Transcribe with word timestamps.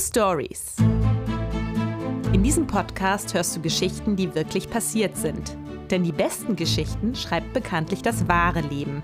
Stories. 0.00 0.76
In 2.32 2.42
diesem 2.42 2.66
Podcast 2.66 3.34
hörst 3.34 3.54
du 3.54 3.60
Geschichten, 3.60 4.16
die 4.16 4.34
wirklich 4.34 4.70
passiert 4.70 5.16
sind. 5.16 5.56
Denn 5.90 6.04
die 6.04 6.12
besten 6.12 6.56
Geschichten 6.56 7.14
schreibt 7.14 7.52
bekanntlich 7.52 8.00
das 8.00 8.26
wahre 8.26 8.62
Leben. 8.62 9.02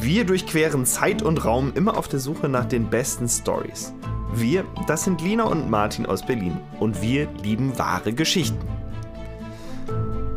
Wir 0.00 0.24
durchqueren 0.24 0.86
Zeit 0.86 1.22
und 1.22 1.44
Raum 1.44 1.72
immer 1.74 1.98
auf 1.98 2.08
der 2.08 2.20
Suche 2.20 2.48
nach 2.48 2.64
den 2.64 2.88
besten 2.88 3.28
Stories. 3.28 3.92
Wir, 4.32 4.64
das 4.86 5.04
sind 5.04 5.20
Lina 5.20 5.44
und 5.44 5.68
Martin 5.68 6.06
aus 6.06 6.24
Berlin. 6.24 6.56
Und 6.80 7.02
wir 7.02 7.28
lieben 7.42 7.78
wahre 7.78 8.12
Geschichten. 8.12 8.77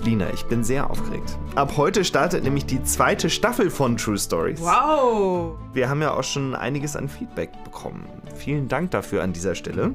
Lina, 0.04 0.32
ich 0.34 0.46
bin 0.46 0.64
sehr 0.64 0.90
aufgeregt. 0.90 1.38
Ab 1.54 1.78
heute 1.78 2.04
startet 2.04 2.44
nämlich 2.44 2.66
die 2.66 2.84
zweite 2.84 3.30
Staffel 3.30 3.70
von 3.70 3.98
True 3.98 4.18
Stories. 4.18 4.60
Wow! 4.60 5.58
Wir 5.74 5.90
haben 5.90 6.02
ja 6.02 6.14
auch 6.16 6.24
schon 6.24 6.56
einiges 6.56 6.96
an 6.96 7.08
Feedback 7.08 7.52
bekommen. 7.64 8.08
Vielen 8.36 8.68
Dank 8.68 8.92
dafür 8.92 9.22
an 9.22 9.32
dieser 9.32 9.54
Stelle. 9.54 9.94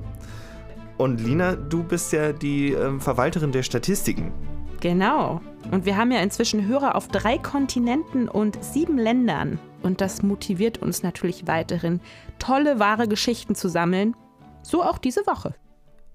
Und 0.97 1.21
Lina, 1.21 1.57
du 1.57 1.83
bist 1.83 2.13
ja 2.13 2.33
die 2.33 2.73
äh, 2.73 3.01
Verwalterin 3.01 3.51
der 3.51 3.65
Statistiken. 3.65 4.33
Genau. 4.81 5.41
Und 5.73 5.87
wir 5.87 5.97
haben 5.97 6.13
ja 6.13 6.21
inzwischen 6.21 6.67
Hörer 6.67 6.95
auf 6.95 7.09
drei 7.09 7.37
Kontinenten 7.39 8.29
und 8.29 8.63
sieben 8.63 8.99
Ländern. 8.99 9.59
Und 9.83 10.01
das 10.01 10.23
motiviert 10.23 10.79
uns 10.79 11.03
natürlich 11.03 11.49
weiterhin, 11.49 12.01
tolle, 12.39 12.79
wahre 12.79 13.09
Geschichten 13.09 13.57
zu 13.57 13.69
sammeln. 13.69 14.15
So 14.63 14.85
auch 14.85 14.99
diese 14.99 15.27
Woche. 15.27 15.55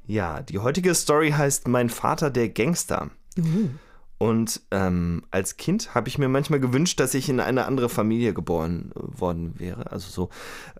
Ja, 0.07 0.41
die 0.41 0.59
heutige 0.59 0.95
Story 0.95 1.31
heißt 1.31 1.67
Mein 1.67 1.89
Vater 1.89 2.29
der 2.29 2.49
Gangster. 2.49 3.11
Mhm. 3.35 3.79
Und 4.21 4.61
ähm, 4.69 5.23
als 5.31 5.57
Kind 5.57 5.95
habe 5.95 6.07
ich 6.07 6.19
mir 6.19 6.29
manchmal 6.29 6.59
gewünscht, 6.59 6.99
dass 6.99 7.15
ich 7.15 7.27
in 7.27 7.39
eine 7.39 7.65
andere 7.65 7.89
Familie 7.89 8.35
geboren 8.35 8.91
worden 8.93 9.55
wäre. 9.57 9.91
Also 9.91 10.11
so, 10.11 10.29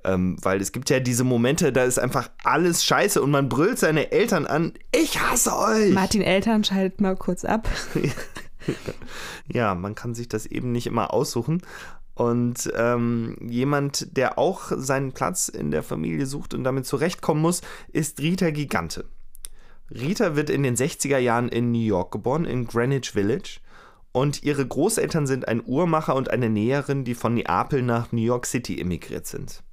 ähm, 0.04 0.38
weil 0.44 0.62
es 0.62 0.72
gibt 0.72 0.92
ja 0.92 1.00
diese 1.00 1.24
Momente, 1.24 1.74
da 1.74 1.84
ist 1.84 1.98
einfach 1.98 2.30
alles 2.44 2.86
scheiße 2.86 3.20
und 3.20 3.32
man 3.32 3.50
brüllt 3.50 3.80
seine 3.80 4.12
Eltern 4.12 4.46
an, 4.46 4.74
ich 4.92 5.20
hasse 5.20 5.58
euch. 5.58 5.92
Martin 5.92 6.22
Eltern 6.22 6.64
schaltet 6.64 7.02
mal 7.02 7.16
kurz 7.16 7.44
ab. 7.44 7.68
ja, 9.48 9.74
man 9.74 9.96
kann 9.96 10.14
sich 10.14 10.30
das 10.30 10.46
eben 10.46 10.72
nicht 10.72 10.86
immer 10.86 11.12
aussuchen. 11.12 11.64
Und 12.14 12.72
ähm, 12.76 13.38
jemand, 13.42 14.16
der 14.18 14.38
auch 14.38 14.72
seinen 14.76 15.14
Platz 15.14 15.48
in 15.48 15.72
der 15.72 15.82
Familie 15.82 16.28
sucht 16.28 16.54
und 16.54 16.64
damit 16.64 16.86
zurechtkommen 16.86 17.42
muss, 17.42 17.62
ist 17.92 18.20
Rita 18.20 18.52
Gigante. 18.52 19.06
Rita 19.94 20.38
wird 20.38 20.50
in 20.50 20.64
den 20.64 20.78
60er 20.78 21.18
Jahren 21.18 21.50
in 21.50 21.72
New 21.72 21.80
York 21.80 22.12
geboren, 22.12 22.46
in 22.46 22.66
Greenwich 22.66 23.12
Village. 23.12 23.60
Und 24.14 24.44
ihre 24.44 24.66
Großeltern 24.66 25.28
sind 25.28 25.48
ein 25.48 25.62
Uhrmacher 25.66 26.16
und 26.16 26.30
eine 26.30 26.50
Näherin, 26.50 27.04
die 27.04 27.14
von 27.14 27.34
Neapel 27.34 27.82
nach 27.82 28.12
New 28.12 28.22
York 28.22 28.46
City 28.46 28.80
emigriert 28.80 29.28
sind. 29.28 29.64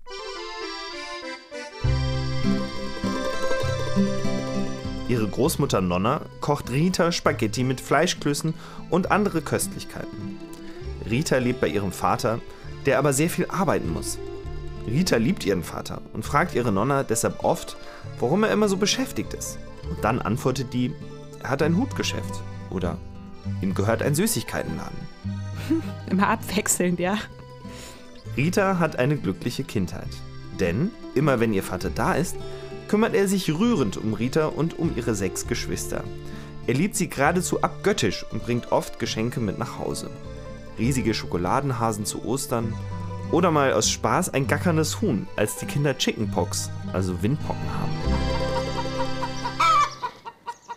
Ihre 5.08 5.26
Großmutter 5.26 5.80
Nonna 5.80 6.22
kocht 6.40 6.70
Rita 6.70 7.12
Spaghetti 7.12 7.62
mit 7.62 7.80
Fleischklößen 7.80 8.54
und 8.90 9.10
andere 9.10 9.40
Köstlichkeiten. 9.40 10.36
Rita 11.08 11.38
lebt 11.38 11.60
bei 11.60 11.68
ihrem 11.68 11.92
Vater, 11.92 12.40
der 12.86 12.98
aber 12.98 13.12
sehr 13.12 13.30
viel 13.30 13.46
arbeiten 13.48 13.92
muss. 13.92 14.18
Rita 14.88 15.16
liebt 15.16 15.44
ihren 15.44 15.62
Vater 15.62 16.02
und 16.12 16.24
fragt 16.24 16.54
ihre 16.54 16.72
Nonna 16.72 17.02
deshalb 17.02 17.44
oft, 17.44 17.76
warum 18.18 18.44
er 18.44 18.50
immer 18.50 18.68
so 18.68 18.76
beschäftigt 18.76 19.34
ist. 19.34 19.58
Und 19.90 20.02
dann 20.04 20.20
antwortet 20.20 20.72
die, 20.72 20.92
er 21.42 21.50
hat 21.50 21.62
ein 21.62 21.76
Hutgeschäft 21.76 22.42
oder 22.70 22.98
ihm 23.62 23.74
gehört 23.74 24.02
ein 24.02 24.14
Süßigkeitenladen. 24.14 24.98
Immer 26.10 26.28
abwechselnd, 26.28 26.98
ja. 26.98 27.18
Rita 28.36 28.78
hat 28.78 28.98
eine 28.98 29.16
glückliche 29.16 29.64
Kindheit. 29.64 30.08
Denn 30.60 30.90
immer 31.14 31.40
wenn 31.40 31.52
ihr 31.52 31.62
Vater 31.62 31.90
da 31.90 32.14
ist, 32.14 32.36
kümmert 32.88 33.14
er 33.14 33.28
sich 33.28 33.50
rührend 33.52 33.96
um 33.96 34.14
Rita 34.14 34.46
und 34.46 34.78
um 34.78 34.96
ihre 34.96 35.14
sechs 35.14 35.46
Geschwister. 35.46 36.02
Er 36.66 36.74
liebt 36.74 36.96
sie 36.96 37.08
geradezu 37.08 37.62
abgöttisch 37.62 38.24
und 38.30 38.44
bringt 38.44 38.72
oft 38.72 38.98
Geschenke 38.98 39.40
mit 39.40 39.58
nach 39.58 39.78
Hause. 39.78 40.10
Riesige 40.78 41.14
Schokoladenhasen 41.14 42.04
zu 42.04 42.24
Ostern 42.24 42.74
oder 43.32 43.50
mal 43.50 43.72
aus 43.72 43.90
Spaß 43.90 44.30
ein 44.30 44.46
gackerndes 44.46 45.00
Huhn, 45.00 45.26
als 45.36 45.56
die 45.56 45.66
Kinder 45.66 45.96
Chickenpox, 45.96 46.70
also 46.92 47.22
Windpocken 47.22 47.72
haben. 47.74 47.92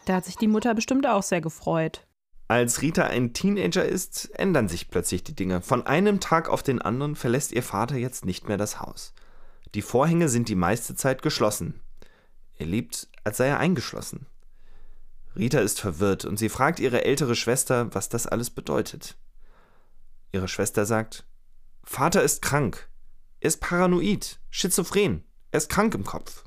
Da 0.06 0.16
hat 0.16 0.26
sich 0.26 0.36
die 0.36 0.48
Mutter 0.48 0.74
bestimmt 0.74 1.08
auch 1.08 1.24
sehr 1.24 1.42
gefreut. 1.42 2.06
Als 2.48 2.82
Rita 2.82 3.06
ein 3.06 3.34
Teenager 3.34 3.86
ist, 3.86 4.30
ändern 4.38 4.68
sich 4.68 4.90
plötzlich 4.90 5.24
die 5.24 5.36
Dinge. 5.36 5.62
Von 5.62 5.88
einem 5.88 6.20
Tag 6.20 6.50
auf 6.50 6.64
den 6.64 6.82
anderen 6.82 7.16
verlässt 7.16 7.54
ihr 7.54 7.64
Vater 7.64 7.96
jetzt 7.96 8.26
nicht 8.26 8.48
mehr 8.48 8.58
das 8.58 8.82
Haus. 8.82 9.14
Die 9.74 9.82
Vorhänge 9.82 10.28
sind 10.28 10.50
die 10.50 10.56
meiste 10.56 10.96
Zeit 10.96 11.22
geschlossen. 11.22 11.80
Er 12.58 12.66
lebt, 12.66 13.08
als 13.24 13.38
sei 13.38 13.48
er 13.48 13.60
eingeschlossen. 13.60 14.26
Rita 15.38 15.60
ist 15.60 15.80
verwirrt 15.80 16.26
und 16.26 16.38
sie 16.38 16.50
fragt 16.50 16.82
ihre 16.82 17.06
ältere 17.06 17.36
Schwester, 17.36 17.94
was 17.96 18.10
das 18.10 18.28
alles 18.28 18.50
bedeutet. 18.50 19.16
Ihre 20.34 20.50
Schwester 20.50 20.86
sagt, 20.86 21.26
Vater 21.84 22.24
ist 22.24 22.42
krank. 22.42 22.90
Er 23.40 23.48
ist 23.48 23.60
paranoid, 23.60 24.40
schizophren. 24.50 25.24
Er 25.52 25.58
ist 25.58 25.70
krank 25.70 25.96
im 25.96 26.06
Kopf. 26.06 26.44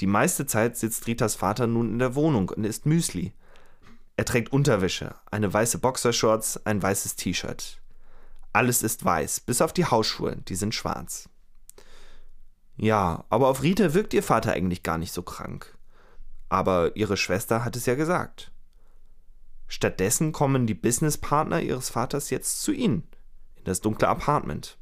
Die 0.00 0.06
meiste 0.06 0.46
Zeit 0.46 0.76
sitzt 0.76 1.06
Ritas 1.06 1.36
Vater 1.36 1.66
nun 1.66 1.92
in 1.92 1.98
der 1.98 2.14
Wohnung 2.14 2.48
und 2.48 2.64
isst 2.64 2.86
Müsli. 2.86 3.32
Er 4.16 4.24
trägt 4.24 4.52
Unterwäsche, 4.52 5.14
eine 5.30 5.52
weiße 5.52 5.78
Boxershorts, 5.78 6.66
ein 6.66 6.82
weißes 6.82 7.16
T-Shirt. 7.16 7.80
Alles 8.52 8.82
ist 8.82 9.04
weiß, 9.04 9.40
bis 9.40 9.60
auf 9.60 9.72
die 9.72 9.86
Hausschuhe, 9.86 10.36
die 10.36 10.54
sind 10.54 10.74
schwarz. 10.74 11.28
Ja, 12.76 13.24
aber 13.28 13.48
auf 13.48 13.62
Rita 13.62 13.94
wirkt 13.94 14.14
ihr 14.14 14.22
Vater 14.22 14.52
eigentlich 14.52 14.82
gar 14.82 14.98
nicht 14.98 15.12
so 15.12 15.22
krank. 15.22 15.76
Aber 16.48 16.96
ihre 16.96 17.16
Schwester 17.16 17.64
hat 17.64 17.76
es 17.76 17.86
ja 17.86 17.94
gesagt. 17.94 18.52
Stattdessen 19.66 20.32
kommen 20.32 20.66
die 20.66 20.74
Businesspartner 20.74 21.62
ihres 21.62 21.90
Vaters 21.90 22.30
jetzt 22.30 22.62
zu 22.62 22.72
ihnen, 22.72 23.04
in 23.56 23.64
das 23.64 23.80
dunkle 23.80 24.08
Apartment. 24.08 24.78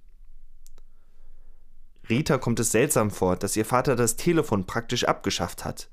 Rita 2.08 2.38
kommt 2.38 2.58
es 2.60 2.72
seltsam 2.72 3.10
vor, 3.10 3.36
dass 3.36 3.56
ihr 3.56 3.64
Vater 3.64 3.96
das 3.96 4.16
Telefon 4.16 4.66
praktisch 4.66 5.04
abgeschafft 5.04 5.64
hat. 5.64 5.88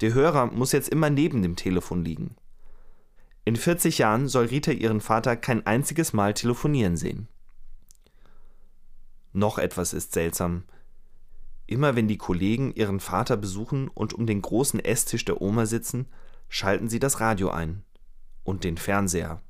Der 0.00 0.14
Hörer 0.14 0.46
muss 0.46 0.72
jetzt 0.72 0.88
immer 0.88 1.10
neben 1.10 1.42
dem 1.42 1.56
Telefon 1.56 2.04
liegen. 2.04 2.36
In 3.44 3.56
40 3.56 3.98
Jahren 3.98 4.28
soll 4.28 4.46
Rita 4.46 4.70
ihren 4.70 5.00
Vater 5.00 5.36
kein 5.36 5.66
einziges 5.66 6.12
Mal 6.12 6.34
telefonieren 6.34 6.96
sehen. 6.96 7.28
Noch 9.32 9.58
etwas 9.58 9.92
ist 9.92 10.12
seltsam. 10.12 10.64
Immer 11.66 11.96
wenn 11.96 12.08
die 12.08 12.18
Kollegen 12.18 12.72
ihren 12.72 13.00
Vater 13.00 13.36
besuchen 13.36 13.88
und 13.88 14.14
um 14.14 14.26
den 14.26 14.40
großen 14.40 14.80
Esstisch 14.80 15.24
der 15.24 15.42
Oma 15.42 15.66
sitzen, 15.66 16.06
schalten 16.48 16.88
sie 16.88 16.98
das 16.98 17.20
Radio 17.20 17.50
ein 17.50 17.82
und 18.48 18.64
den 18.64 18.78
Fernseher. 18.78 19.42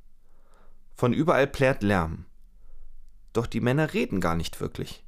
Von 0.93 1.13
überall 1.13 1.47
plärt 1.47 1.81
Lärm. 1.83 2.25
Doch 3.31 3.47
die 3.47 3.61
Männer 3.61 3.93
reden 3.93 4.19
gar 4.19 4.35
nicht 4.35 4.59
wirklich. 4.59 5.05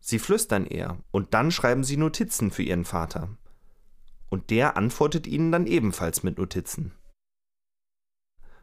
Sie 0.00 0.18
flüstern 0.18 0.66
eher 0.66 0.98
und 1.12 1.32
dann 1.32 1.50
schreiben 1.50 1.84
sie 1.84 1.96
Notizen 1.96 2.50
für 2.50 2.62
ihren 2.62 2.84
Vater. 2.84 3.28
Und 4.28 4.50
der 4.50 4.76
antwortet 4.76 5.26
ihnen 5.26 5.52
dann 5.52 5.66
ebenfalls 5.66 6.22
mit 6.22 6.38
Notizen. 6.38 6.92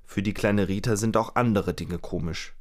Für 0.04 0.22
die 0.22 0.34
kleine 0.34 0.68
Rita 0.68 0.96
sind 0.96 1.16
auch 1.16 1.36
andere 1.36 1.74
Dinge 1.74 2.00
komisch. 2.00 2.56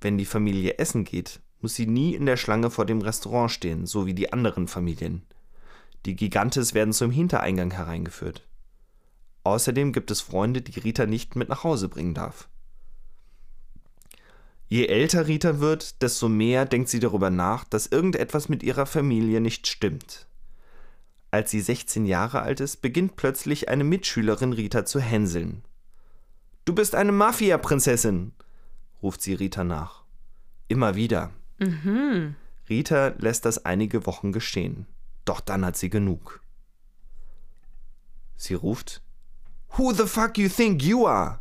Wenn 0.00 0.18
die 0.18 0.24
Familie 0.24 0.78
essen 0.78 1.04
geht, 1.04 1.40
muss 1.60 1.74
sie 1.74 1.86
nie 1.86 2.14
in 2.14 2.26
der 2.26 2.36
Schlange 2.36 2.70
vor 2.70 2.86
dem 2.86 3.00
Restaurant 3.00 3.50
stehen, 3.50 3.86
so 3.86 4.06
wie 4.06 4.14
die 4.14 4.32
anderen 4.32 4.68
Familien. 4.68 5.22
Die 6.06 6.16
Gigantes 6.16 6.74
werden 6.74 6.92
zum 6.92 7.10
Hintereingang 7.10 7.70
hereingeführt. 7.70 8.46
Außerdem 9.44 9.92
gibt 9.92 10.10
es 10.10 10.20
Freunde, 10.20 10.62
die 10.62 10.78
Rita 10.78 11.06
nicht 11.06 11.36
mit 11.36 11.48
nach 11.48 11.64
Hause 11.64 11.88
bringen 11.88 12.14
darf. 12.14 12.48
Je 14.68 14.86
älter 14.86 15.26
Rita 15.26 15.60
wird, 15.60 16.00
desto 16.00 16.28
mehr 16.28 16.64
denkt 16.64 16.88
sie 16.88 17.00
darüber 17.00 17.28
nach, 17.28 17.64
dass 17.64 17.88
irgendetwas 17.88 18.48
mit 18.48 18.62
ihrer 18.62 18.86
Familie 18.86 19.40
nicht 19.40 19.66
stimmt. 19.66 20.26
Als 21.30 21.50
sie 21.50 21.60
16 21.60 22.06
Jahre 22.06 22.42
alt 22.42 22.60
ist, 22.60 22.82
beginnt 22.82 23.16
plötzlich 23.16 23.68
eine 23.68 23.84
Mitschülerin 23.84 24.52
Rita 24.52 24.84
zu 24.84 25.00
hänseln. 25.00 25.62
Du 26.64 26.74
bist 26.74 26.94
eine 26.94 27.12
Mafia-Prinzessin, 27.12 28.32
ruft 29.02 29.20
sie 29.20 29.34
Rita 29.34 29.64
nach. 29.64 30.04
Immer 30.68 30.94
wieder. 30.94 31.32
Mhm. 31.58 32.36
Rita 32.68 33.08
lässt 33.18 33.44
das 33.44 33.66
einige 33.66 34.06
Wochen 34.06 34.32
geschehen. 34.32 34.86
Doch 35.24 35.40
dann 35.40 35.66
hat 35.66 35.76
sie 35.76 35.90
genug. 35.90 36.40
Sie 38.36 38.54
ruft: 38.54 39.01
Who 39.76 39.92
the 39.92 40.06
fuck 40.06 40.36
you 40.36 40.48
think 40.48 40.82
you 40.82 41.06
are? 41.06 41.40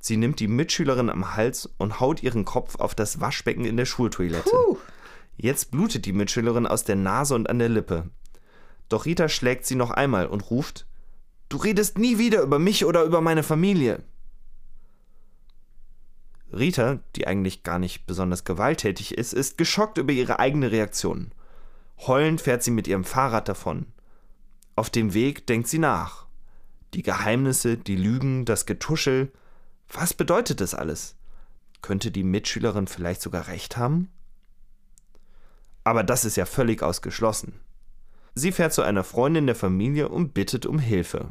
Sie 0.00 0.16
nimmt 0.16 0.40
die 0.40 0.48
Mitschülerin 0.48 1.10
am 1.10 1.34
Hals 1.34 1.68
und 1.78 1.98
haut 1.98 2.22
ihren 2.22 2.44
Kopf 2.44 2.76
auf 2.76 2.94
das 2.94 3.20
Waschbecken 3.20 3.64
in 3.64 3.76
der 3.76 3.86
Schultoilette. 3.86 4.50
Puh. 4.50 4.76
Jetzt 5.36 5.70
blutet 5.70 6.04
die 6.04 6.12
Mitschülerin 6.12 6.66
aus 6.66 6.84
der 6.84 6.96
Nase 6.96 7.34
und 7.34 7.48
an 7.48 7.58
der 7.58 7.68
Lippe. 7.68 8.10
Doch 8.88 9.06
Rita 9.06 9.28
schlägt 9.28 9.66
sie 9.66 9.76
noch 9.76 9.90
einmal 9.90 10.26
und 10.26 10.50
ruft: 10.50 10.86
Du 11.48 11.56
redest 11.56 11.98
nie 11.98 12.18
wieder 12.18 12.42
über 12.42 12.58
mich 12.58 12.84
oder 12.84 13.04
über 13.04 13.20
meine 13.20 13.42
Familie. 13.42 14.02
Rita, 16.52 17.00
die 17.16 17.26
eigentlich 17.26 17.62
gar 17.62 17.78
nicht 17.78 18.06
besonders 18.06 18.44
gewalttätig 18.44 19.16
ist, 19.16 19.32
ist 19.32 19.58
geschockt 19.58 19.98
über 19.98 20.12
ihre 20.12 20.38
eigene 20.38 20.70
Reaktion. 20.70 21.32
Heulend 22.06 22.40
fährt 22.40 22.62
sie 22.62 22.70
mit 22.70 22.86
ihrem 22.86 23.04
Fahrrad 23.04 23.48
davon. 23.48 23.86
Auf 24.76 24.90
dem 24.90 25.12
Weg 25.12 25.46
denkt 25.46 25.68
sie 25.68 25.78
nach. 25.78 26.27
Die 26.94 27.02
Geheimnisse, 27.02 27.76
die 27.76 27.96
Lügen, 27.96 28.44
das 28.44 28.66
Getuschel. 28.66 29.32
Was 29.90 30.14
bedeutet 30.14 30.60
das 30.60 30.74
alles? 30.74 31.16
Könnte 31.82 32.10
die 32.10 32.24
Mitschülerin 32.24 32.86
vielleicht 32.86 33.22
sogar 33.22 33.48
recht 33.48 33.76
haben? 33.76 34.10
Aber 35.84 36.02
das 36.02 36.24
ist 36.24 36.36
ja 36.36 36.44
völlig 36.44 36.82
ausgeschlossen. 36.82 37.60
Sie 38.34 38.52
fährt 38.52 38.72
zu 38.72 38.82
einer 38.82 39.04
Freundin 39.04 39.46
der 39.46 39.54
Familie 39.54 40.08
und 40.08 40.34
bittet 40.34 40.66
um 40.66 40.78
Hilfe. 40.78 41.30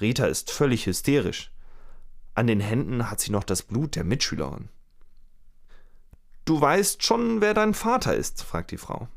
Rita 0.00 0.26
ist 0.26 0.50
völlig 0.50 0.86
hysterisch. 0.86 1.52
An 2.34 2.46
den 2.46 2.60
Händen 2.60 3.10
hat 3.10 3.20
sie 3.20 3.30
noch 3.30 3.44
das 3.44 3.62
Blut 3.62 3.96
der 3.96 4.04
Mitschülerin. 4.04 4.68
Du 6.44 6.60
weißt 6.60 7.02
schon, 7.02 7.40
wer 7.40 7.54
dein 7.54 7.74
Vater 7.74 8.14
ist? 8.14 8.42
fragt 8.42 8.70
die 8.70 8.76
Frau. 8.76 9.08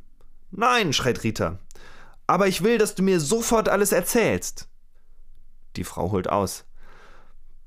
Nein, 0.51 0.94
schreit 0.94 1.23
Rita. 1.23 1.59
Aber 2.25 2.47
ich 2.47 2.63
will, 2.63 2.77
dass 2.77 2.95
du 2.95 3.03
mir 3.03 3.19
sofort 3.19 3.69
alles 3.69 3.91
erzählst. 3.91 4.69
Die 5.77 5.83
Frau 5.83 6.12
holt 6.12 6.27
aus. 6.27 6.65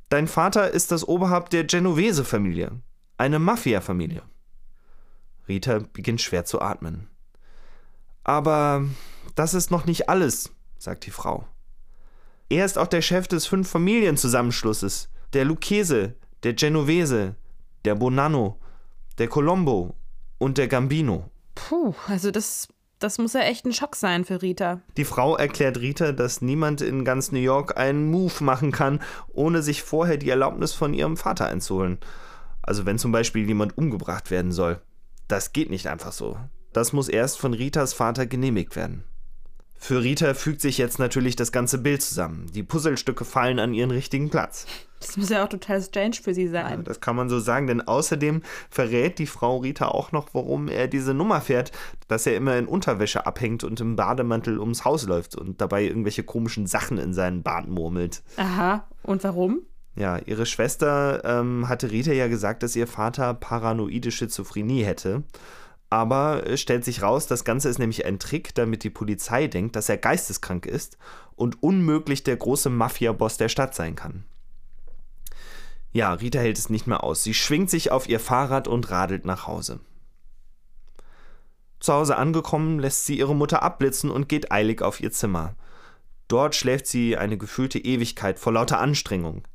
Dein 0.09 0.27
Vater 0.27 0.73
ist 0.73 0.91
das 0.91 1.07
Oberhaupt 1.07 1.53
der 1.53 1.65
Genovese-Familie, 1.65 2.73
eine 3.17 3.39
Mafia-Familie. 3.39 4.23
Rita 5.49 5.79
beginnt 5.93 6.21
schwer 6.21 6.45
zu 6.45 6.61
atmen. 6.61 7.09
Aber 8.25 8.85
das 9.37 9.55
ist 9.55 9.71
noch 9.71 9.87
nicht 9.87 10.09
alles, 10.09 10.51
sagt 10.79 11.07
die 11.07 11.12
Frau. 11.12 11.47
Er 12.49 12.65
ist 12.65 12.79
auch 12.79 12.89
der 12.89 13.03
Chef 13.03 13.29
des 13.29 13.47
Fünf-Familienzusammenschlusses, 13.47 15.09
der 15.33 15.45
Lucchese, 15.45 16.17
der 16.43 16.55
Genovese, 16.55 17.37
der 17.85 17.95
Bonanno, 17.95 18.59
der 19.19 19.29
Colombo 19.29 19.95
und 20.39 20.59
der 20.59 20.67
Gambino. 20.67 21.31
Puh, 21.55 21.95
also 22.09 22.33
das, 22.33 22.67
das 23.00 23.19
muss 23.19 23.32
ja 23.32 23.41
echt 23.41 23.64
ein 23.67 23.73
Schock 23.73 23.97
sein 23.97 24.25
für 24.25 24.43
Rita. 24.43 24.81
Die 24.97 25.05
Frau 25.05 25.37
erklärt 25.37 25.81
Rita, 25.81 26.12
dass 26.12 26.43
niemand 26.43 26.82
in 26.82 27.05
ganz 27.05 27.32
New 27.32 27.41
York 27.41 27.76
einen 27.76 28.11
Move 28.11 28.44
machen 28.44 28.70
kann, 28.70 29.00
ohne 29.32 29.62
sich 29.62 29.82
vorher 29.82 30.19
die 30.19 30.31
Erlaubnis 30.31 30.73
von 30.73 30.94
ihrem 30.94 31.17
Vater 31.17 31.47
einzuholen. 31.47 31.99
Also 32.62 32.87
wenn 32.87 32.99
zum 32.99 33.11
Beispiel 33.11 33.47
jemand 33.49 33.76
umgebracht 33.76 34.31
werden 34.31 34.52
soll. 34.52 34.81
Das 35.29 35.52
geht 35.52 35.70
nicht 35.70 35.87
einfach 35.88 36.12
so. 36.12 36.38
Das 36.73 36.93
muss 36.93 37.08
erst 37.08 37.38
von 37.38 37.55
Ritas 37.55 37.94
Vater 37.94 38.26
genehmigt 38.26 38.76
werden. 38.76 39.05
Für 39.76 40.03
Rita 40.03 40.35
fügt 40.35 40.61
sich 40.61 40.76
jetzt 40.76 40.99
natürlich 40.99 41.37
das 41.37 41.53
ganze 41.53 41.79
Bild 41.79 42.03
zusammen. 42.03 42.46
Die 42.55 42.62
Puzzlestücke 42.62 43.25
fallen 43.25 43.58
an 43.58 43.73
ihren 43.73 43.91
richtigen 43.91 44.29
Platz. 44.29 44.67
Das 45.00 45.17
muss 45.17 45.31
ja 45.31 45.43
auch 45.43 45.49
total 45.49 45.82
strange 45.82 46.17
für 46.23 46.35
sie 46.35 46.47
sein. 46.47 46.79
Ja, 46.79 46.82
das 46.82 47.00
kann 47.00 47.17
man 47.17 47.29
so 47.29 47.41
sagen, 47.41 47.67
denn 47.67 47.81
außerdem 47.81 48.43
verrät 48.69 49.19
die 49.19 49.26
Frau 49.26 49.58
Rita 49.58 49.88
auch 49.88 50.12
noch, 50.12 50.29
warum 50.35 50.69
er 50.69 50.88
diese 50.88 51.14
Nummer 51.14 51.41
fährt, 51.41 51.73
dass 52.06 52.26
er 52.26 52.37
immer 52.37 52.56
in 52.56 52.67
Unterwäsche 52.67 53.26
abhängt 53.26 53.64
und 53.64 53.81
im 53.81 53.97
Bademantel 53.97 54.58
ums 54.58 54.85
Haus 54.85 55.06
läuft 55.06 55.37
und 55.37 55.61
dabei 55.61 55.85
irgendwelche 55.85 56.23
komischen 56.23 56.67
Sachen 56.67 56.99
in 56.99 57.14
seinen 57.14 57.43
Bart 57.43 57.67
murmelt. 57.67 58.23
Aha, 58.37 58.87
und 59.02 59.25
warum? 59.25 59.62
Ja, 59.97 60.19
ihre 60.19 60.47
Schwester 60.47 61.23
ähm, 61.25 61.69
hatte 61.69 61.91
Rita 61.91 62.12
ja 62.12 62.29
gesagt, 62.29 62.62
dass 62.62 62.76
ihr 62.76 62.87
Vater 62.87 63.35
paranoide 63.35 64.11
Schizophrenie 64.11 64.85
hätte. 64.85 65.25
Aber 65.91 66.46
es 66.46 66.61
stellt 66.61 66.85
sich 66.85 67.03
raus, 67.03 67.26
das 67.26 67.44
Ganze 67.44 67.69
ist 67.69 67.81
nämlich 67.81 68.06
ein 68.06 68.20
Trick, 68.20 68.55
damit 68.55 68.85
die 68.85 68.91
Polizei 68.91 69.49
denkt, 69.49 69.75
dass 69.75 69.88
er 69.88 69.96
geisteskrank 69.96 70.64
ist 70.64 70.96
und 71.35 71.62
unmöglich 71.62 72.23
der 72.23 72.37
große 72.37 72.70
Mafia-Boss 72.70 73.38
der 73.38 73.49
Stadt 73.49 73.75
sein 73.75 73.96
kann. 73.96 74.25
Ja, 75.93 76.13
Rita 76.13 76.39
hält 76.39 76.59
es 76.59 76.71
nicht 76.71 76.87
mehr 76.87 77.03
aus. 77.03 77.23
Sie 77.23 77.35
schwingt 77.35 77.71
sich 77.71 77.91
auf 77.91 78.09
ihr 78.09 78.21
Fahrrad 78.21 78.69
und 78.69 78.91
radelt 78.91 79.25
nach 79.25 79.47
Hause. 79.47 79.81
Zu 81.81 81.93
Hause 81.95 82.17
angekommen, 82.17 82.79
lässt 82.79 83.07
sie 83.07 83.19
ihre 83.19 83.35
Mutter 83.35 83.63
abblitzen 83.63 84.11
und 84.11 84.29
geht 84.29 84.53
eilig 84.53 84.83
auf 84.83 85.01
ihr 85.01 85.11
Zimmer. 85.11 85.57
Dort 86.29 86.55
schläft 86.55 86.87
sie 86.87 87.17
eine 87.17 87.39
gefühlte 87.39 87.79
Ewigkeit 87.79 88.39
vor 88.39 88.53
lauter 88.53 88.79
Anstrengung. 88.79 89.49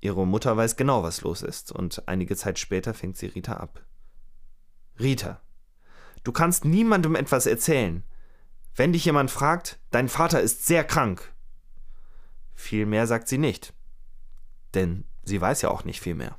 Ihre 0.00 0.26
Mutter 0.26 0.56
weiß 0.56 0.76
genau, 0.76 1.02
was 1.02 1.22
los 1.22 1.42
ist, 1.42 1.72
und 1.72 2.06
einige 2.06 2.36
Zeit 2.36 2.58
später 2.58 2.94
fängt 2.94 3.16
sie 3.16 3.26
Rita 3.26 3.54
ab. 3.54 3.84
Rita, 5.00 5.40
Du 6.24 6.32
kannst 6.32 6.64
niemandem 6.64 7.14
etwas 7.14 7.46
erzählen. 7.46 8.02
Wenn 8.74 8.92
dich 8.92 9.04
jemand 9.04 9.30
fragt, 9.30 9.78
dein 9.90 10.08
Vater 10.08 10.40
ist 10.40 10.66
sehr 10.66 10.82
krank. 10.82 11.32
Viel 12.54 12.86
mehr 12.86 13.06
sagt 13.06 13.28
sie 13.28 13.38
nicht. 13.38 13.74
Denn 14.72 15.04
sie 15.24 15.40
weiß 15.40 15.62
ja 15.62 15.70
auch 15.70 15.84
nicht 15.84 16.00
viel 16.00 16.14
mehr. 16.14 16.36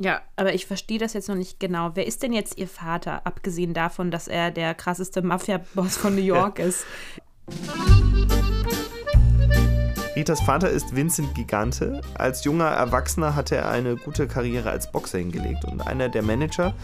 Ja, 0.00 0.20
aber 0.36 0.54
ich 0.54 0.66
verstehe 0.66 0.98
das 0.98 1.12
jetzt 1.12 1.28
noch 1.28 1.34
nicht 1.34 1.58
genau. 1.58 1.90
Wer 1.94 2.06
ist 2.06 2.22
denn 2.22 2.32
jetzt 2.32 2.56
ihr 2.56 2.68
Vater, 2.68 3.26
abgesehen 3.26 3.74
davon, 3.74 4.12
dass 4.12 4.28
er 4.28 4.52
der 4.52 4.74
krasseste 4.74 5.22
Mafia-Boss 5.22 5.96
von 5.96 6.14
New 6.14 6.22
York 6.22 6.60
ist? 6.60 6.84
Ritas 10.14 10.40
Vater 10.40 10.70
ist 10.70 10.94
Vincent 10.94 11.34
Gigante. 11.34 12.00
Als 12.14 12.44
junger 12.44 12.66
Erwachsener 12.66 13.34
hat 13.34 13.52
er 13.52 13.68
eine 13.68 13.96
gute 13.96 14.26
Karriere 14.26 14.70
als 14.70 14.90
Boxer 14.90 15.18
hingelegt 15.18 15.64
und 15.64 15.80
einer 15.80 16.08
der 16.08 16.22
Manager 16.22 16.74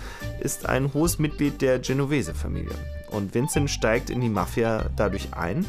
ist 0.41 0.67
ein 0.67 0.95
hohes 0.95 1.19
Mitglied 1.19 1.61
der 1.61 1.81
Genovese-Familie. 1.81 2.75
Und 3.15 3.33
Vincent 3.33 3.71
steigt 3.71 4.11
in 4.11 4.21
die 4.21 4.29
Mafia 4.29 4.87
dadurch 4.97 5.35
ein. 5.35 5.65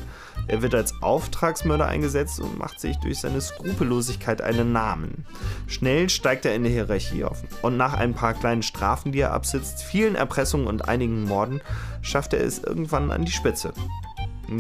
Er 0.47 0.61
wird 0.61 0.73
als 0.73 0.93
Auftragsmörder 1.01 1.87
eingesetzt 1.87 2.39
und 2.39 2.57
macht 2.57 2.79
sich 2.79 2.97
durch 2.97 3.19
seine 3.19 3.39
Skrupellosigkeit 3.39 4.41
einen 4.41 4.71
Namen. 4.71 5.25
Schnell 5.67 6.09
steigt 6.09 6.45
er 6.45 6.55
in 6.55 6.63
der 6.63 6.71
Hierarchie 6.71 7.23
auf 7.23 7.43
und 7.61 7.77
nach 7.77 7.93
ein 7.93 8.13
paar 8.13 8.33
kleinen 8.33 8.63
Strafen, 8.63 9.11
die 9.11 9.19
er 9.19 9.33
absitzt, 9.33 9.83
vielen 9.83 10.15
Erpressungen 10.15 10.67
und 10.67 10.87
einigen 10.87 11.23
Morden, 11.23 11.61
schafft 12.01 12.33
er 12.33 12.43
es 12.43 12.59
irgendwann 12.59 13.11
an 13.11 13.25
die 13.25 13.31
Spitze. 13.31 13.73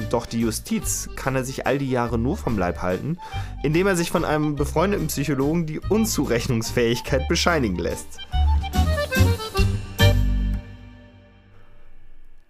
Doch 0.09 0.25
die 0.25 0.39
Justiz 0.39 1.09
kann 1.15 1.35
er 1.35 1.43
sich 1.43 1.67
all 1.67 1.77
die 1.77 1.89
Jahre 1.89 2.17
nur 2.17 2.37
vom 2.37 2.57
Leib 2.57 2.81
halten, 2.81 3.17
indem 3.63 3.87
er 3.87 3.95
sich 3.95 4.11
von 4.11 4.25
einem 4.25 4.55
befreundeten 4.55 5.07
Psychologen 5.07 5.65
die 5.65 5.79
Unzurechnungsfähigkeit 5.79 7.27
bescheinigen 7.27 7.77
lässt. 7.77 8.19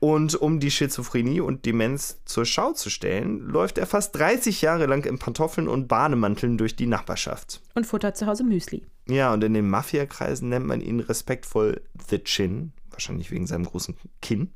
Und 0.06 0.36
um 0.36 0.60
die 0.60 0.69
Schizophrenie 0.69 1.40
und 1.40 1.66
Demenz 1.66 2.19
zur 2.25 2.46
Schau 2.46 2.74
zu 2.74 2.92
stellen, 2.92 3.40
läuft 3.40 3.80
er 3.80 3.88
fast 3.88 4.16
30 4.16 4.62
Jahre 4.62 4.86
lang 4.86 5.04
in 5.04 5.18
Pantoffeln 5.18 5.68
und 5.68 5.88
Bademanteln 5.88 6.60
durch 6.60 6.75
die 6.75 6.86
Nachbarschaft. 6.86 7.60
Und 7.74 7.88
futtert 7.88 8.16
zu 8.16 8.28
Hause 8.28 8.44
Müsli. 8.44 8.86
Ja, 9.07 9.34
und 9.34 9.44
in 9.44 9.56
den 9.56 9.68
Mafiakreisen 9.68 10.50
nennt 10.50 10.68
man 10.68 10.80
ihn 10.80 11.00
respektvoll 11.00 11.81
The 12.07 12.19
Chin, 12.19 12.71
wahrscheinlich 12.92 13.31
wegen 13.31 13.47
seinem 13.47 13.66
großen 13.66 13.95
Kinn. 14.21 14.52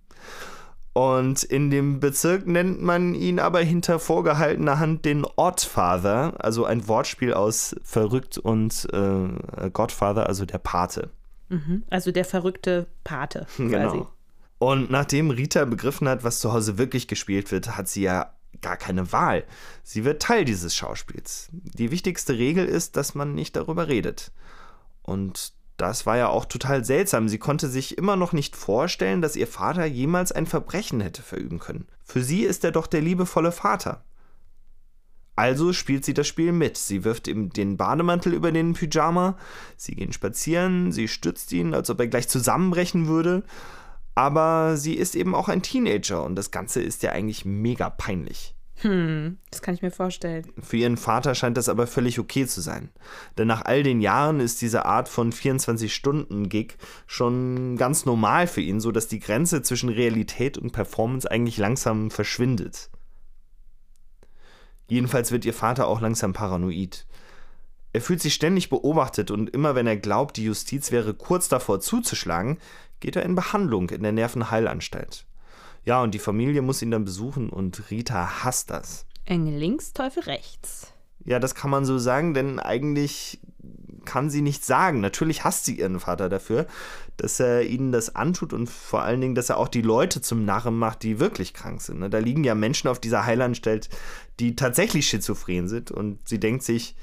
Und 0.94 1.41
in 1.41 1.72
dem 1.72 2.00
Bezirk 2.00 2.46
nennt 2.46 2.84
man 2.84 3.15
ihn 3.15 3.39
aber 3.39 3.62
hinter 3.62 3.98
vorgehaltener 3.98 4.77
Hand 4.77 5.03
den 5.03 5.25
Oddfather, 5.36 6.36
also 6.38 6.65
ein 6.65 6.88
Wortspiel 6.88 7.34
aus 7.34 7.75
verrückt 7.82 8.38
und 8.38 8.88
äh, 8.94 9.70
Godfather, 9.72 10.27
also 10.27 10.46
der 10.46 10.60
Pate. 10.60 11.10
Mhm, 11.48 11.86
also 11.89 12.12
der 12.12 12.25
verrückte 12.25 12.86
Pate. 13.03 13.48
Quasi. 13.56 13.70
Genau. 13.70 14.12
Und 14.60 14.92
nachdem 14.92 15.32
Rita 15.32 15.66
begriffen 15.66 16.08
hat, 16.08 16.24
was 16.24 16.39
zu 16.39 16.54
Hause 16.54 16.78
wirklich 16.78 17.08
gespielt 17.08 17.51
wird, 17.51 17.78
hat 17.78 17.88
sie 17.88 18.04
ja 18.04 18.34
gar 18.62 18.78
keine 18.78 19.12
Wahl. 19.12 19.46
Sie 19.84 20.04
wird 20.04 20.22
Teil 20.22 20.46
dieses 20.46 20.75
Schauspiels. 20.75 21.48
Die 21.51 21.92
wichtigste 21.92 22.38
Regel 22.38 22.66
ist, 22.66 22.98
dass 22.98 23.16
man 23.16 23.34
nicht 23.34 23.56
darüber 23.56 23.88
redet. 23.88 24.32
Und 25.01 25.54
das 25.78 26.06
war 26.06 26.18
ja 26.18 26.28
auch 26.28 26.44
total 26.44 26.84
seltsam. 26.84 27.30
Sie 27.30 27.38
konnte 27.38 27.70
sich 27.70 27.98
immer 27.98 28.18
noch 28.18 28.34
nicht 28.34 28.58
vorstellen, 28.58 29.22
dass 29.22 29.38
ihr 29.38 29.48
Vater 29.48 29.86
jemals 29.86 30.34
ein 30.34 30.46
Verbrechen 30.46 31.00
hätte 31.00 31.22
verüben 31.22 31.60
können. 31.60 31.88
Für 32.04 32.22
sie 32.22 32.42
ist 32.42 32.66
er 32.66 32.74
doch 32.74 32.88
der 32.88 33.01
liebevolle 33.01 33.54
Vater. 33.54 34.04
Also 35.38 35.72
spielt 35.72 36.04
sie 36.04 36.13
das 36.13 36.28
Spiel 36.28 36.51
mit. 36.51 36.78
Sie 36.78 37.06
wirft 37.06 37.30
ihm 37.30 37.50
den 37.51 37.78
Bademantel 37.78 38.34
über 38.34 38.51
den 38.51 38.74
Pyjama, 38.74 39.38
sie 39.78 39.96
gehen 39.96 40.12
spazieren, 40.12 40.92
sie 40.92 41.08
stützt 41.08 41.54
ihn, 41.54 41.74
als 41.74 41.89
ob 41.89 42.01
er 42.01 42.08
gleich 42.08 42.28
zusammenbrechen 42.28 43.08
würde. 43.08 43.44
Aber 44.19 44.75
sie 44.75 44.95
ist 44.95 45.15
eben 45.15 45.33
auch 45.33 45.47
ein 45.47 45.61
Teenager 45.61 46.25
und 46.25 46.35
das 46.35 46.51
Ganze 46.51 46.81
ist 46.81 47.03
ja 47.03 47.13
eigentlich 47.13 47.45
mega 47.45 47.89
peinlich. 47.89 48.53
Hm, 48.81 49.38
das 49.49 49.61
kann 49.61 49.75
ich 49.75 49.81
mir 49.81 49.91
vorstellen. 49.91 50.51
Für 50.61 50.75
ihren 50.75 50.97
Vater 50.97 51.35
scheint 51.35 51.55
das 51.55 51.69
aber 51.69 51.88
völlig 51.88 52.19
okay 52.19 52.45
zu 52.45 52.59
sein. 52.59 52.89
Denn 53.38 53.47
nach 53.47 53.63
all 53.63 53.81
den 53.81 54.01
Jahren 54.01 54.41
ist 54.41 54.61
diese 54.61 54.85
Art 54.85 55.07
von 55.07 55.31
24-Stunden-Gig 55.31 56.73
schon 57.07 57.77
ganz 57.77 58.05
normal 58.05 58.47
für 58.47 58.59
ihn, 58.59 58.81
sodass 58.81 59.07
die 59.07 59.21
Grenze 59.21 59.61
zwischen 59.61 59.88
Realität 59.88 60.57
und 60.57 60.73
Performance 60.73 61.31
eigentlich 61.31 61.55
langsam 61.55 62.11
verschwindet. 62.11 62.89
Jedenfalls 64.89 65.31
wird 65.31 65.45
ihr 65.45 65.53
Vater 65.53 65.88
auch 65.88 66.01
langsam 66.01 66.33
paranoid. 66.33 67.07
Er 67.93 68.01
fühlt 68.01 68.21
sich 68.21 68.33
ständig 68.33 68.69
beobachtet 68.69 69.31
und 69.31 69.49
immer 69.49 69.75
wenn 69.75 69.88
er 69.88 69.97
glaubt, 69.97 70.38
die 70.38 70.43
Justiz 70.43 70.91
wäre 70.91 71.13
kurz 71.15 71.47
davor 71.47 71.79
zuzuschlagen, 71.79 72.59
geht 73.00 73.15
er 73.15 73.24
in 73.24 73.36
Behandlung 73.36 73.89
in 73.89 74.03
der 74.03 74.12
Nervenheilanstalt. 74.12 75.25
Ja, 75.86 76.01
und 76.01 76.13
die 76.13 76.20
Familie 76.20 76.62
muss 76.62 76.82
ihn 76.82 76.91
dann 76.91 77.06
besuchen 77.06 77.50
und 77.50 77.89
Rita 77.89 78.44
hasst 78.44 78.70
das. 78.70 79.06
Engel 79.25 79.58
links, 79.58 79.94
Teufel 79.94 80.24
rechts. 80.24 80.94
Ja, 81.25 81.39
das 81.39 81.56
kann 81.56 81.70
man 81.70 81.86
so 81.86 81.98
sagen, 81.98 82.34
denn 82.34 82.60
eigentlich 82.60 83.39
kann 84.06 84.29
sie 84.29 84.41
nicht 84.41 84.65
sagen. 84.65 85.01
Natürlich 85.01 85.44
hasst 85.44 85.65
sie 85.65 85.79
ihren 85.79 86.00
Vater 86.00 86.29
dafür, 86.29 86.65
dass 87.18 87.39
er 87.39 87.63
ihnen 87.63 87.91
das 87.91 88.15
antut 88.15 88.53
und 88.53 88.70
vor 88.70 89.01
allen 89.01 89.22
Dingen, 89.22 89.36
dass 89.36 89.50
er 89.50 89.58
auch 89.58 89.68
die 89.68 89.82
Leute 89.82 90.22
zum 90.22 90.46
Narren 90.46 90.77
macht, 90.77 91.03
die 91.03 91.20
wirklich 91.20 91.53
krank 91.53 91.82
sind. 91.82 92.00
Ne? 92.00 92.10
Da 92.10 92.18
liegen 92.18 92.44
ja 92.44 92.56
Menschen 92.56 92.88
auf 92.88 93.00
dieser 93.00 93.25
Heilanstalt, 93.25 93.89
die 94.39 94.56
tatsächlich 94.56 95.08
schizophren 95.08 95.68
sind 95.68 95.91
und 95.91 96.27
sie 96.27 96.39
denkt 96.39 96.63
sich, 96.63 96.96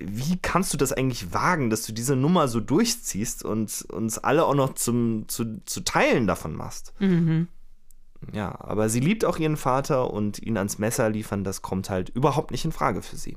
wie 0.00 0.38
kannst 0.38 0.72
du 0.72 0.76
das 0.76 0.92
eigentlich 0.92 1.32
wagen, 1.32 1.70
dass 1.70 1.84
du 1.86 1.92
diese 1.92 2.16
Nummer 2.16 2.48
so 2.48 2.60
durchziehst 2.60 3.44
und 3.44 3.82
uns 3.90 4.18
alle 4.18 4.44
auch 4.44 4.54
noch 4.54 4.74
zum, 4.74 5.28
zu, 5.28 5.60
zu 5.64 5.80
Teilen 5.80 6.26
davon 6.26 6.54
machst? 6.54 6.92
Mhm. 6.98 7.48
Ja, 8.32 8.60
aber 8.60 8.88
sie 8.88 9.00
liebt 9.00 9.24
auch 9.24 9.38
ihren 9.38 9.56
Vater 9.56 10.12
und 10.12 10.40
ihn 10.40 10.56
ans 10.56 10.78
Messer 10.78 11.08
liefern, 11.08 11.44
das 11.44 11.62
kommt 11.62 11.88
halt 11.90 12.08
überhaupt 12.08 12.50
nicht 12.50 12.64
in 12.64 12.72
Frage 12.72 13.02
für 13.02 13.16
sie. 13.16 13.36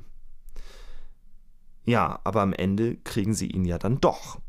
Ja, 1.83 2.19
aber 2.23 2.41
am 2.41 2.53
Ende 2.53 2.97
kriegen 2.97 3.33
sie 3.33 3.47
ihn 3.47 3.65
ja 3.65 3.77
dann 3.77 3.99
doch. 3.99 4.39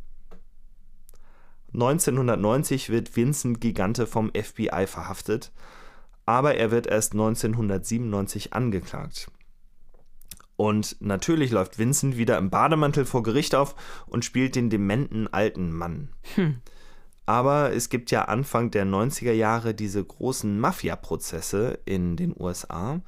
1990 1.75 2.91
wird 2.91 3.17
Vincent 3.17 3.61
Gigante 3.61 4.07
vom 4.07 4.31
FBI 4.31 4.87
verhaftet, 4.87 5.53
aber 6.27 6.55
er 6.57 6.71
wird 6.71 6.87
erst 6.87 7.13
1997 7.13 8.53
angeklagt. 8.53 9.31
Und 10.57 10.97
natürlich 11.01 11.51
läuft 11.51 11.79
Vincent 11.79 12.17
wieder 12.17 12.39
im 12.39 12.51
Bademantel 12.51 13.05
vor 13.05 13.23
Gericht 13.23 13.55
auf 13.55 13.75
und 14.07 14.25
spielt 14.25 14.55
den 14.55 14.71
dementen 14.71 15.27
alten 15.29 15.73
Mann. 15.73 16.11
Hm. 16.35 16.59
Aber 17.27 17.73
es 17.73 17.89
gibt 17.89 18.11
ja 18.11 18.25
Anfang 18.25 18.71
der 18.71 18.85
90er 18.85 19.33
Jahre 19.33 19.75
diese 19.75 20.05
großen 20.05 20.59
Mafia-Prozesse 20.59 21.79
in 21.85 22.17
den 22.17 22.35
USA. 22.39 23.01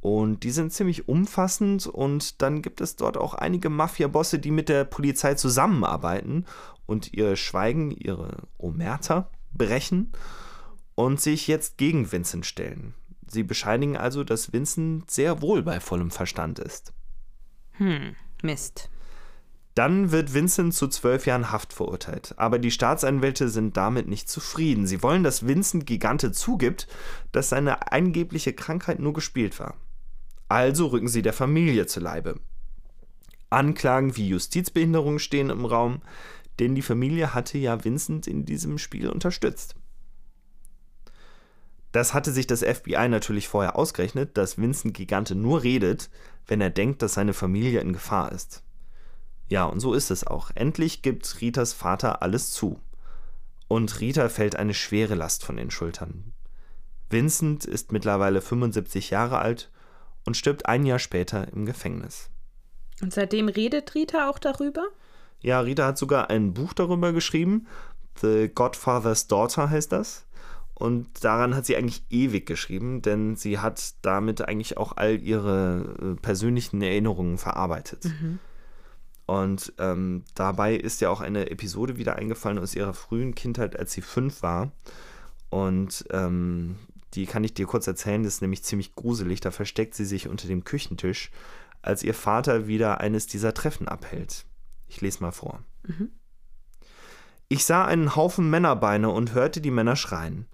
Und 0.00 0.44
die 0.44 0.50
sind 0.50 0.72
ziemlich 0.72 1.08
umfassend 1.08 1.86
und 1.86 2.42
dann 2.42 2.62
gibt 2.62 2.80
es 2.80 2.96
dort 2.96 3.16
auch 3.16 3.34
einige 3.34 3.70
Mafia-Bosse, 3.70 4.38
die 4.38 4.50
mit 4.50 4.68
der 4.68 4.84
Polizei 4.84 5.34
zusammenarbeiten 5.34 6.44
und 6.86 7.12
ihr 7.12 7.34
Schweigen, 7.34 7.90
ihre 7.90 8.46
Omerta 8.58 9.30
brechen 9.52 10.12
und 10.94 11.20
sich 11.20 11.48
jetzt 11.48 11.76
gegen 11.76 12.12
Vincent 12.12 12.46
stellen. 12.46 12.94
Sie 13.26 13.42
bescheinigen 13.42 13.96
also, 13.96 14.24
dass 14.24 14.52
Vincent 14.52 15.10
sehr 15.10 15.42
wohl 15.42 15.62
bei 15.62 15.80
vollem 15.80 16.10
Verstand 16.10 16.58
ist. 16.58 16.92
Hm, 17.72 18.14
Mist. 18.42 18.88
Dann 19.74 20.10
wird 20.10 20.32
Vincent 20.32 20.72
zu 20.72 20.88
zwölf 20.88 21.26
Jahren 21.26 21.52
Haft 21.52 21.74
verurteilt. 21.74 22.32
Aber 22.38 22.58
die 22.58 22.70
Staatsanwälte 22.70 23.50
sind 23.50 23.76
damit 23.76 24.08
nicht 24.08 24.30
zufrieden. 24.30 24.86
Sie 24.86 25.02
wollen, 25.02 25.22
dass 25.22 25.46
Vincent 25.46 25.86
Gigante 25.86 26.32
zugibt, 26.32 26.88
dass 27.32 27.50
seine 27.50 27.92
angebliche 27.92 28.54
Krankheit 28.54 29.00
nur 29.00 29.12
gespielt 29.12 29.60
war. 29.60 29.74
Also 30.48 30.86
rücken 30.86 31.08
sie 31.08 31.20
der 31.20 31.34
Familie 31.34 31.86
zu 31.86 32.00
Leibe. 32.00 32.40
Anklagen 33.50 34.16
wie 34.16 34.28
Justizbehinderung 34.28 35.18
stehen 35.18 35.50
im 35.50 35.66
Raum, 35.66 36.00
denn 36.58 36.74
die 36.74 36.82
Familie 36.82 37.34
hatte 37.34 37.58
ja 37.58 37.84
Vincent 37.84 38.26
in 38.26 38.46
diesem 38.46 38.78
Spiel 38.78 39.10
unterstützt. 39.10 39.74
Das 41.92 42.14
hatte 42.14 42.32
sich 42.32 42.46
das 42.46 42.62
FBI 42.62 43.08
natürlich 43.08 43.48
vorher 43.48 43.76
ausgerechnet, 43.76 44.36
dass 44.36 44.58
Vincent 44.58 44.94
Gigante 44.94 45.34
nur 45.34 45.62
redet, 45.62 46.10
wenn 46.46 46.60
er 46.60 46.70
denkt, 46.70 47.02
dass 47.02 47.14
seine 47.14 47.32
Familie 47.32 47.80
in 47.80 47.92
Gefahr 47.92 48.32
ist. 48.32 48.62
Ja, 49.48 49.64
und 49.64 49.80
so 49.80 49.94
ist 49.94 50.10
es 50.10 50.26
auch. 50.26 50.50
Endlich 50.54 51.02
gibt 51.02 51.40
Ritas 51.40 51.72
Vater 51.72 52.22
alles 52.22 52.50
zu. 52.50 52.80
Und 53.68 54.00
Rita 54.00 54.28
fällt 54.28 54.56
eine 54.56 54.74
schwere 54.74 55.14
Last 55.14 55.44
von 55.44 55.56
den 55.56 55.70
Schultern. 55.70 56.32
Vincent 57.08 57.64
ist 57.64 57.92
mittlerweile 57.92 58.40
75 58.40 59.10
Jahre 59.10 59.38
alt 59.38 59.70
und 60.24 60.36
stirbt 60.36 60.66
ein 60.66 60.84
Jahr 60.84 60.98
später 60.98 61.48
im 61.52 61.64
Gefängnis. 61.64 62.30
Und 63.00 63.12
seitdem 63.12 63.48
redet 63.48 63.94
Rita 63.94 64.28
auch 64.28 64.38
darüber? 64.38 64.86
Ja, 65.40 65.60
Rita 65.60 65.86
hat 65.86 65.98
sogar 65.98 66.30
ein 66.30 66.54
Buch 66.54 66.72
darüber 66.72 67.12
geschrieben. 67.12 67.66
The 68.20 68.50
Godfather's 68.52 69.26
Daughter 69.28 69.70
heißt 69.70 69.92
das. 69.92 70.25
Und 70.78 71.24
daran 71.24 71.54
hat 71.54 71.64
sie 71.64 71.74
eigentlich 71.74 72.04
ewig 72.10 72.44
geschrieben, 72.44 73.00
denn 73.00 73.34
sie 73.34 73.60
hat 73.60 73.94
damit 74.02 74.42
eigentlich 74.42 74.76
auch 74.76 74.94
all 74.98 75.18
ihre 75.22 75.96
äh, 76.02 76.20
persönlichen 76.20 76.82
Erinnerungen 76.82 77.38
verarbeitet. 77.38 78.04
Mhm. 78.04 78.38
Und 79.24 79.72
ähm, 79.78 80.24
dabei 80.34 80.76
ist 80.76 81.00
ja 81.00 81.08
auch 81.08 81.22
eine 81.22 81.50
Episode 81.50 81.96
wieder 81.96 82.16
eingefallen 82.16 82.58
aus 82.58 82.74
ihrer 82.74 82.92
frühen 82.92 83.34
Kindheit, 83.34 83.78
als 83.78 83.92
sie 83.92 84.02
fünf 84.02 84.42
war. 84.42 84.70
Und 85.48 86.04
ähm, 86.10 86.76
die 87.14 87.24
kann 87.24 87.42
ich 87.42 87.54
dir 87.54 87.64
kurz 87.64 87.86
erzählen, 87.86 88.22
das 88.22 88.34
ist 88.34 88.42
nämlich 88.42 88.62
ziemlich 88.62 88.94
gruselig. 88.94 89.40
Da 89.40 89.52
versteckt 89.52 89.94
sie 89.94 90.04
sich 90.04 90.28
unter 90.28 90.46
dem 90.46 90.64
Küchentisch, 90.64 91.30
als 91.80 92.02
ihr 92.02 92.12
Vater 92.12 92.66
wieder 92.66 93.00
eines 93.00 93.26
dieser 93.26 93.54
Treffen 93.54 93.88
abhält. 93.88 94.44
Ich 94.88 95.00
lese 95.00 95.22
mal 95.22 95.32
vor. 95.32 95.64
Mhm. 95.84 96.10
Ich 97.48 97.64
sah 97.64 97.86
einen 97.86 98.14
Haufen 98.14 98.50
Männerbeine 98.50 99.08
und 99.08 99.32
hörte 99.32 99.62
die 99.62 99.70
Männer 99.70 99.96
schreien. 99.96 100.46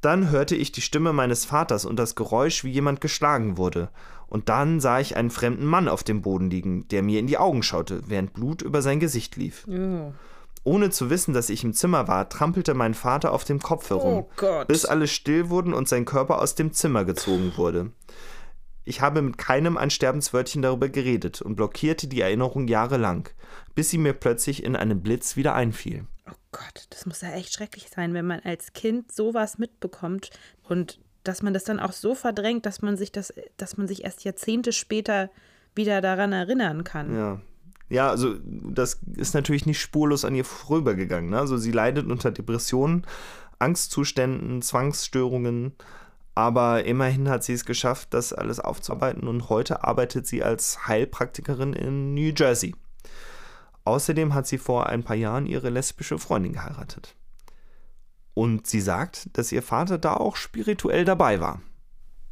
Dann 0.00 0.30
hörte 0.30 0.54
ich 0.54 0.70
die 0.72 0.80
Stimme 0.80 1.12
meines 1.12 1.44
Vaters 1.44 1.84
und 1.84 1.96
das 1.98 2.14
Geräusch, 2.14 2.62
wie 2.64 2.70
jemand 2.70 3.00
geschlagen 3.00 3.56
wurde. 3.56 3.90
Und 4.28 4.48
dann 4.48 4.78
sah 4.80 5.00
ich 5.00 5.16
einen 5.16 5.30
fremden 5.30 5.64
Mann 5.64 5.88
auf 5.88 6.04
dem 6.04 6.22
Boden 6.22 6.50
liegen, 6.50 6.86
der 6.88 7.02
mir 7.02 7.18
in 7.18 7.26
die 7.26 7.38
Augen 7.38 7.62
schaute, 7.62 8.02
während 8.06 8.34
Blut 8.34 8.62
über 8.62 8.82
sein 8.82 9.00
Gesicht 9.00 9.36
lief. 9.36 9.66
Oh. 9.68 10.12
Ohne 10.64 10.90
zu 10.90 11.08
wissen, 11.08 11.32
dass 11.32 11.48
ich 11.48 11.64
im 11.64 11.72
Zimmer 11.72 12.08
war, 12.08 12.28
trampelte 12.28 12.74
mein 12.74 12.94
Vater 12.94 13.32
auf 13.32 13.44
dem 13.44 13.58
Kopf 13.58 13.88
herum, 13.88 14.26
oh 14.42 14.64
bis 14.66 14.84
alle 14.84 15.06
still 15.06 15.48
wurden 15.48 15.72
und 15.72 15.88
sein 15.88 16.04
Körper 16.04 16.40
aus 16.42 16.54
dem 16.54 16.72
Zimmer 16.72 17.04
gezogen 17.04 17.54
wurde. 17.56 17.92
Ich 18.84 19.00
habe 19.00 19.22
mit 19.22 19.38
keinem 19.38 19.76
ein 19.76 19.90
Sterbenswörtchen 19.90 20.62
darüber 20.62 20.88
geredet 20.88 21.42
und 21.42 21.56
blockierte 21.56 22.06
die 22.06 22.20
Erinnerung 22.20 22.68
jahrelang, 22.68 23.28
bis 23.74 23.90
sie 23.90 23.98
mir 23.98 24.12
plötzlich 24.12 24.62
in 24.62 24.76
einem 24.76 25.02
Blitz 25.02 25.36
wieder 25.36 25.54
einfiel. 25.54 26.06
Gott, 26.52 26.86
das 26.90 27.06
muss 27.06 27.20
ja 27.20 27.32
echt 27.32 27.52
schrecklich 27.52 27.88
sein, 27.94 28.14
wenn 28.14 28.26
man 28.26 28.40
als 28.40 28.72
Kind 28.72 29.12
sowas 29.12 29.58
mitbekommt 29.58 30.30
und 30.62 30.98
dass 31.24 31.42
man 31.42 31.52
das 31.52 31.64
dann 31.64 31.80
auch 31.80 31.92
so 31.92 32.14
verdrängt, 32.14 32.64
dass 32.64 32.80
man 32.80 32.96
sich 32.96 33.12
das, 33.12 33.34
dass 33.56 33.76
man 33.76 33.86
sich 33.86 34.04
erst 34.04 34.24
Jahrzehnte 34.24 34.72
später 34.72 35.30
wieder 35.74 36.00
daran 36.00 36.32
erinnern 36.32 36.84
kann. 36.84 37.14
Ja. 37.14 37.40
Ja, 37.90 38.10
also 38.10 38.34
das 38.44 39.00
ist 39.16 39.32
natürlich 39.32 39.64
nicht 39.64 39.80
spurlos 39.80 40.26
an 40.26 40.34
ihr 40.34 40.44
vorübergegangen. 40.44 41.30
Ne? 41.30 41.38
Also 41.38 41.56
sie 41.56 41.72
leidet 41.72 42.10
unter 42.10 42.30
Depressionen, 42.30 43.06
Angstzuständen, 43.58 44.60
Zwangsstörungen, 44.60 45.72
aber 46.34 46.84
immerhin 46.84 47.30
hat 47.30 47.44
sie 47.44 47.54
es 47.54 47.64
geschafft, 47.64 48.12
das 48.12 48.32
alles 48.34 48.60
aufzuarbeiten 48.60 49.26
und 49.26 49.48
heute 49.48 49.84
arbeitet 49.84 50.26
sie 50.26 50.42
als 50.42 50.86
Heilpraktikerin 50.86 51.72
in 51.72 52.14
New 52.14 52.32
Jersey. 52.36 52.74
Außerdem 53.88 54.34
hat 54.34 54.46
sie 54.46 54.58
vor 54.58 54.90
ein 54.90 55.02
paar 55.02 55.16
Jahren 55.16 55.46
ihre 55.46 55.70
lesbische 55.70 56.18
Freundin 56.18 56.52
geheiratet. 56.52 57.16
Und 58.34 58.66
sie 58.66 58.82
sagt, 58.82 59.30
dass 59.32 59.50
ihr 59.50 59.62
Vater 59.62 59.96
da 59.96 60.12
auch 60.12 60.36
spirituell 60.36 61.06
dabei 61.06 61.40
war. 61.40 61.62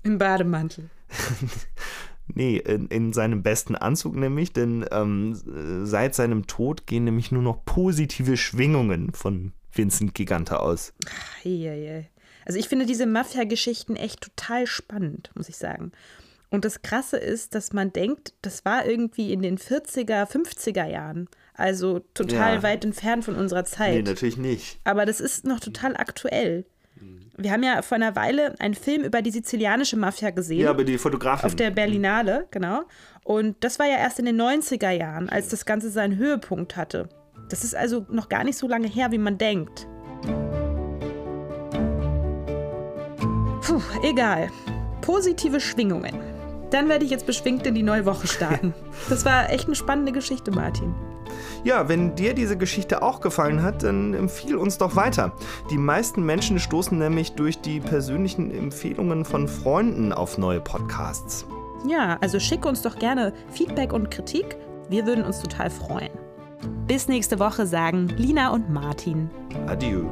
Im 0.02 0.18
Bademantel. 0.18 0.90
nee, 2.34 2.58
in, 2.58 2.88
in, 2.88 3.14
seinem 3.14 3.42
besten 3.42 3.74
Anzug 3.74 4.16
nämlich, 4.16 4.52
denn 4.52 4.84
ähm, 4.90 5.34
seit 5.86 6.14
seinem 6.14 6.46
Tod 6.46 6.86
gehen 6.86 7.04
nämlich 7.04 7.32
nur 7.32 7.42
noch 7.42 7.64
positive 7.64 8.36
Schwingungen 8.36 9.14
von 9.14 9.52
Vincent 9.72 10.14
Gigante 10.14 10.60
aus. 10.60 10.92
Also 12.44 12.58
ich 12.58 12.68
finde 12.68 12.84
diese 12.84 13.06
Mafia-Geschichten 13.06 13.96
echt 13.96 14.20
total 14.20 14.66
spannend, 14.66 15.30
muss 15.34 15.48
ich 15.48 15.56
sagen. 15.56 15.92
Und 16.50 16.66
das 16.66 16.82
Krasse 16.82 17.16
ist, 17.16 17.54
dass 17.54 17.72
man 17.72 17.92
denkt, 17.92 18.34
das 18.42 18.64
war 18.66 18.86
irgendwie 18.86 19.32
in 19.32 19.42
den 19.42 19.58
40er, 19.58 20.30
50er 20.30 20.86
Jahren. 20.86 21.28
Also 21.56 22.00
total 22.12 22.56
ja. 22.56 22.62
weit 22.62 22.84
entfernt 22.84 23.24
von 23.24 23.34
unserer 23.34 23.64
Zeit. 23.64 23.94
Nee, 23.94 24.02
natürlich 24.02 24.36
nicht. 24.36 24.78
Aber 24.84 25.06
das 25.06 25.20
ist 25.20 25.46
noch 25.46 25.58
total 25.58 25.96
aktuell. 25.96 26.66
Wir 27.38 27.52
haben 27.52 27.62
ja 27.62 27.82
vor 27.82 27.96
einer 27.96 28.16
Weile 28.16 28.58
einen 28.60 28.74
Film 28.74 29.02
über 29.02 29.20
die 29.20 29.30
sizilianische 29.30 29.96
Mafia 29.96 30.30
gesehen. 30.30 30.60
Ja, 30.60 30.70
über 30.70 30.84
die 30.84 30.96
Fotografin. 30.96 31.46
Auf 31.46 31.54
der 31.54 31.70
Berlinale, 31.70 32.46
genau. 32.50 32.84
Und 33.24 33.56
das 33.60 33.78
war 33.78 33.86
ja 33.86 33.96
erst 33.96 34.18
in 34.18 34.24
den 34.24 34.40
90er 34.40 34.90
Jahren, 34.90 35.28
als 35.28 35.48
das 35.48 35.66
Ganze 35.66 35.90
seinen 35.90 36.16
Höhepunkt 36.16 36.76
hatte. 36.76 37.08
Das 37.50 37.62
ist 37.62 37.74
also 37.74 38.06
noch 38.10 38.28
gar 38.28 38.44
nicht 38.44 38.56
so 38.56 38.66
lange 38.66 38.88
her, 38.88 39.12
wie 39.12 39.18
man 39.18 39.36
denkt. 39.36 39.86
Puh, 43.62 43.82
egal. 44.02 44.48
Positive 45.02 45.60
Schwingungen. 45.60 46.35
Dann 46.70 46.88
werde 46.88 47.04
ich 47.04 47.10
jetzt 47.10 47.26
beschwingt 47.26 47.66
in 47.66 47.74
die 47.74 47.82
neue 47.82 48.06
Woche 48.06 48.26
starten. 48.26 48.74
Das 49.08 49.24
war 49.24 49.50
echt 49.50 49.66
eine 49.66 49.76
spannende 49.76 50.10
Geschichte, 50.10 50.50
Martin. 50.50 50.94
Ja, 51.64 51.88
wenn 51.88 52.14
dir 52.14 52.34
diese 52.34 52.56
Geschichte 52.56 53.02
auch 53.02 53.20
gefallen 53.20 53.62
hat, 53.62 53.82
dann 53.82 54.14
empfiehl 54.14 54.56
uns 54.56 54.78
doch 54.78 54.96
weiter. 54.96 55.32
Die 55.70 55.78
meisten 55.78 56.24
Menschen 56.24 56.58
stoßen 56.58 56.98
nämlich 56.98 57.32
durch 57.32 57.60
die 57.60 57.80
persönlichen 57.80 58.50
Empfehlungen 58.50 59.24
von 59.24 59.48
Freunden 59.48 60.12
auf 60.12 60.38
neue 60.38 60.60
Podcasts. 60.60 61.46
Ja, 61.86 62.16
also 62.20 62.40
schick 62.40 62.64
uns 62.64 62.82
doch 62.82 62.98
gerne 62.98 63.32
Feedback 63.52 63.92
und 63.92 64.10
Kritik. 64.10 64.56
Wir 64.88 65.06
würden 65.06 65.24
uns 65.24 65.40
total 65.40 65.70
freuen. 65.70 66.10
Bis 66.86 67.08
nächste 67.08 67.38
Woche 67.38 67.66
sagen 67.66 68.08
Lina 68.16 68.50
und 68.50 68.70
Martin. 68.70 69.30
Adieu. 69.66 70.06